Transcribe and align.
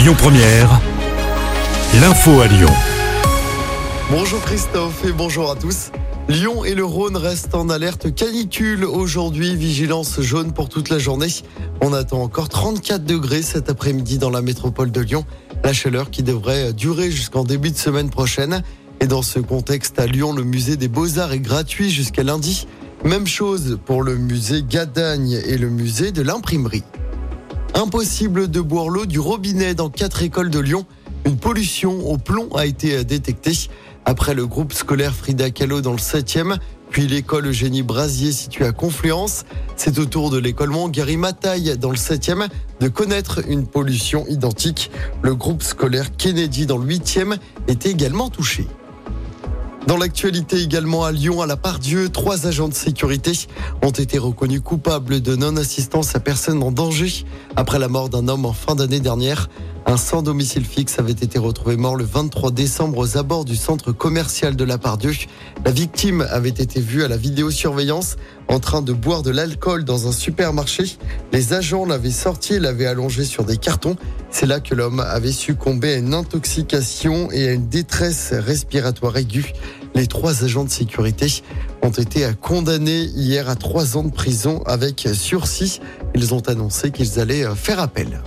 Lyon 0.00 0.14
Première, 0.16 0.80
l'info 2.00 2.40
à 2.40 2.46
Lyon. 2.46 2.70
Bonjour 4.10 4.40
Christophe 4.40 5.04
et 5.04 5.12
bonjour 5.12 5.50
à 5.50 5.56
tous. 5.56 5.90
Lyon 6.26 6.64
et 6.64 6.74
le 6.74 6.86
Rhône 6.86 7.18
restent 7.18 7.54
en 7.54 7.68
alerte 7.68 8.14
canicule 8.14 8.86
aujourd'hui, 8.86 9.54
vigilance 9.56 10.18
jaune 10.22 10.54
pour 10.54 10.70
toute 10.70 10.88
la 10.88 10.98
journée. 10.98 11.28
On 11.82 11.92
attend 11.92 12.22
encore 12.22 12.48
34 12.48 13.04
degrés 13.04 13.42
cet 13.42 13.68
après-midi 13.68 14.16
dans 14.16 14.30
la 14.30 14.40
métropole 14.40 14.90
de 14.90 15.02
Lyon. 15.02 15.26
La 15.64 15.74
chaleur 15.74 16.08
qui 16.08 16.22
devrait 16.22 16.72
durer 16.72 17.10
jusqu'en 17.10 17.44
début 17.44 17.70
de 17.70 17.76
semaine 17.76 18.08
prochaine. 18.08 18.62
Et 19.00 19.06
dans 19.06 19.20
ce 19.20 19.38
contexte, 19.38 19.98
à 19.98 20.06
Lyon, 20.06 20.32
le 20.32 20.44
musée 20.44 20.78
des 20.78 20.88
Beaux-Arts 20.88 21.32
est 21.32 21.40
gratuit 21.40 21.90
jusqu'à 21.90 22.22
lundi. 22.22 22.66
Même 23.04 23.26
chose 23.26 23.78
pour 23.84 24.02
le 24.02 24.16
musée 24.16 24.64
Gadagne 24.66 25.42
et 25.44 25.58
le 25.58 25.68
musée 25.68 26.10
de 26.10 26.22
l'imprimerie. 26.22 26.84
Impossible 27.80 28.50
de 28.50 28.60
boire 28.60 28.90
l'eau 28.90 29.06
du 29.06 29.18
robinet 29.18 29.72
dans 29.74 29.88
quatre 29.88 30.22
écoles 30.22 30.50
de 30.50 30.58
Lyon. 30.58 30.84
Une 31.24 31.38
pollution 31.38 32.10
au 32.10 32.18
plomb 32.18 32.50
a 32.54 32.66
été 32.66 33.04
détectée 33.04 33.70
après 34.04 34.34
le 34.34 34.46
groupe 34.46 34.74
scolaire 34.74 35.14
Frida 35.14 35.48
Kahlo 35.48 35.80
dans 35.80 35.92
le 35.92 35.98
7e, 35.98 36.58
puis 36.90 37.06
l'école 37.06 37.46
Eugénie 37.46 37.82
Brasier 37.82 38.32
située 38.32 38.66
à 38.66 38.72
Confluence. 38.72 39.46
C'est 39.76 39.98
au 39.98 40.04
tour 40.04 40.28
de 40.28 40.36
l'école 40.36 40.72
Gary 40.90 41.16
Mataille 41.16 41.78
dans 41.78 41.90
le 41.90 41.96
7e 41.96 42.48
de 42.80 42.88
connaître 42.88 43.40
une 43.48 43.66
pollution 43.66 44.26
identique. 44.28 44.90
Le 45.22 45.34
groupe 45.34 45.62
scolaire 45.62 46.14
Kennedy 46.14 46.66
dans 46.66 46.76
le 46.76 46.86
8e 46.86 47.38
est 47.66 47.86
également 47.86 48.28
touché. 48.28 48.66
Dans 49.86 49.96
l'actualité 49.96 50.60
également 50.62 51.04
à 51.04 51.12
Lyon, 51.12 51.40
à 51.40 51.46
la 51.46 51.56
Pardieu, 51.56 52.10
trois 52.10 52.46
agents 52.46 52.68
de 52.68 52.74
sécurité 52.74 53.32
ont 53.82 53.90
été 53.90 54.18
reconnus 54.18 54.60
coupables 54.60 55.20
de 55.20 55.34
non-assistance 55.34 56.14
à 56.14 56.20
personne 56.20 56.62
en 56.62 56.70
danger 56.70 57.24
après 57.56 57.78
la 57.78 57.88
mort 57.88 58.08
d'un 58.10 58.28
homme 58.28 58.44
en 58.44 58.52
fin 58.52 58.74
d'année 58.74 59.00
dernière. 59.00 59.48
Un 59.90 59.96
sans 59.96 60.22
domicile 60.22 60.64
fixe 60.64 61.00
avait 61.00 61.10
été 61.10 61.36
retrouvé 61.36 61.76
mort 61.76 61.96
le 61.96 62.04
23 62.04 62.52
décembre 62.52 62.98
aux 62.98 63.18
abords 63.18 63.44
du 63.44 63.56
centre 63.56 63.90
commercial 63.90 64.54
de 64.54 64.62
la 64.62 64.78
Pardieu. 64.78 65.10
La 65.64 65.72
victime 65.72 66.24
avait 66.30 66.48
été 66.48 66.80
vue 66.80 67.02
à 67.02 67.08
la 67.08 67.16
vidéosurveillance 67.16 68.14
en 68.46 68.60
train 68.60 68.82
de 68.82 68.92
boire 68.92 69.22
de 69.22 69.30
l'alcool 69.30 69.82
dans 69.84 70.06
un 70.06 70.12
supermarché. 70.12 70.84
Les 71.32 71.54
agents 71.54 71.84
l'avaient 71.84 72.12
sorti 72.12 72.54
et 72.54 72.60
l'avaient 72.60 72.86
allongé 72.86 73.24
sur 73.24 73.42
des 73.42 73.56
cartons. 73.56 73.96
C'est 74.30 74.46
là 74.46 74.60
que 74.60 74.76
l'homme 74.76 75.00
avait 75.00 75.32
succombé 75.32 75.94
à 75.94 75.96
une 75.96 76.14
intoxication 76.14 77.32
et 77.32 77.48
à 77.48 77.52
une 77.52 77.66
détresse 77.66 78.32
respiratoire 78.32 79.16
aiguë. 79.16 79.54
Les 79.96 80.06
trois 80.06 80.44
agents 80.44 80.62
de 80.62 80.70
sécurité 80.70 81.42
ont 81.82 81.90
été 81.90 82.30
condamnés 82.40 83.06
hier 83.16 83.50
à 83.50 83.56
trois 83.56 83.96
ans 83.96 84.04
de 84.04 84.12
prison 84.12 84.62
avec 84.66 85.08
sursis. 85.14 85.80
Ils 86.14 86.32
ont 86.32 86.48
annoncé 86.48 86.92
qu'ils 86.92 87.18
allaient 87.18 87.44
faire 87.56 87.80
appel. 87.80 88.22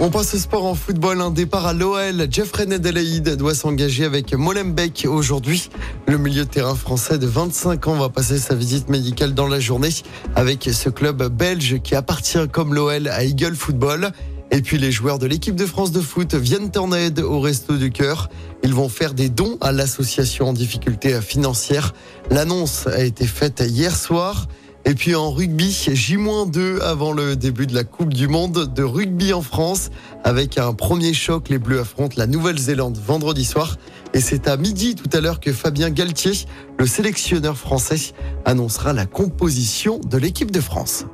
On 0.00 0.10
passe 0.10 0.32
au 0.34 0.38
sport 0.38 0.64
en 0.64 0.76
football. 0.76 1.20
Un 1.20 1.32
départ 1.32 1.66
à 1.66 1.72
l'OL. 1.72 2.28
Jeffrey 2.30 2.66
Nedelaïd 2.66 3.34
doit 3.34 3.54
s'engager 3.54 4.04
avec 4.04 4.32
Molenbeek 4.32 5.08
aujourd'hui. 5.10 5.70
Le 6.06 6.18
milieu 6.18 6.44
de 6.44 6.48
terrain 6.48 6.76
français 6.76 7.18
de 7.18 7.26
25 7.26 7.88
ans 7.88 7.96
va 7.96 8.08
passer 8.08 8.38
sa 8.38 8.54
visite 8.54 8.88
médicale 8.88 9.34
dans 9.34 9.48
la 9.48 9.58
journée 9.58 9.88
avec 10.36 10.70
ce 10.72 10.88
club 10.88 11.24
belge 11.24 11.80
qui 11.82 11.96
appartient 11.96 12.48
comme 12.52 12.74
l'OL 12.74 13.08
à 13.08 13.24
Eagle 13.24 13.56
Football. 13.56 14.12
Et 14.52 14.62
puis 14.62 14.78
les 14.78 14.92
joueurs 14.92 15.18
de 15.18 15.26
l'équipe 15.26 15.56
de 15.56 15.66
France 15.66 15.90
de 15.90 16.00
foot 16.00 16.32
viennent 16.36 16.70
en 16.76 16.92
aide 16.92 17.18
au 17.18 17.40
Resto 17.40 17.76
du 17.76 17.90
Cœur. 17.90 18.28
Ils 18.62 18.74
vont 18.74 18.88
faire 18.88 19.14
des 19.14 19.28
dons 19.28 19.58
à 19.60 19.72
l'association 19.72 20.50
en 20.50 20.52
difficulté 20.52 21.20
financière. 21.20 21.92
L'annonce 22.30 22.86
a 22.86 23.02
été 23.02 23.26
faite 23.26 23.64
hier 23.66 23.96
soir. 23.96 24.46
Et 24.88 24.94
puis 24.94 25.14
en 25.14 25.30
rugby, 25.30 25.70
J-2 25.92 26.80
avant 26.80 27.12
le 27.12 27.36
début 27.36 27.66
de 27.66 27.74
la 27.74 27.84
Coupe 27.84 28.14
du 28.14 28.26
Monde 28.26 28.72
de 28.72 28.82
rugby 28.82 29.34
en 29.34 29.42
France. 29.42 29.90
Avec 30.24 30.56
un 30.56 30.72
premier 30.72 31.12
choc, 31.12 31.50
les 31.50 31.58
Bleus 31.58 31.80
affrontent 31.80 32.14
la 32.16 32.26
Nouvelle-Zélande 32.26 32.96
vendredi 32.96 33.44
soir. 33.44 33.76
Et 34.14 34.22
c'est 34.22 34.48
à 34.48 34.56
midi 34.56 34.94
tout 34.94 35.14
à 35.14 35.20
l'heure 35.20 35.40
que 35.40 35.52
Fabien 35.52 35.90
Galtier, 35.90 36.32
le 36.78 36.86
sélectionneur 36.86 37.58
français, 37.58 38.14
annoncera 38.46 38.94
la 38.94 39.04
composition 39.04 39.98
de 39.98 40.16
l'équipe 40.16 40.50
de 40.50 40.60
France. 40.62 41.04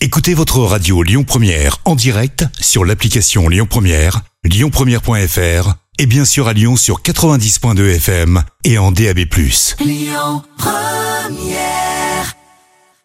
Écoutez 0.00 0.34
votre 0.34 0.58
radio 0.58 1.04
Lyon 1.04 1.22
Première 1.22 1.78
en 1.84 1.94
direct 1.94 2.46
sur 2.60 2.84
l'application 2.84 3.48
Lyon 3.48 3.68
Première, 3.70 4.22
lyonpremière.fr 4.42 5.74
et 6.00 6.06
bien 6.06 6.24
sûr 6.24 6.48
à 6.48 6.52
Lyon 6.52 6.74
sur 6.74 7.00
90.2 7.02 7.94
FM 7.94 8.42
et 8.64 8.78
en 8.78 8.90
DAB+. 8.90 9.20
Lyon 9.78 10.42
Première 10.58 11.91